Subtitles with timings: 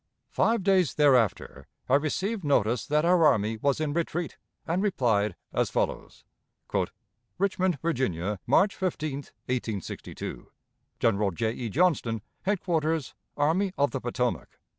[0.31, 4.35] Five days thereafter, I received notice that our army was in retreat,
[4.65, 6.23] and replied as follows:
[7.37, 10.49] "Richmond, Virginia, March 15, 1862.
[10.99, 11.51] "General J.
[11.51, 11.69] E.
[11.69, 14.57] Johnston, Headquarters Army of the Potomac.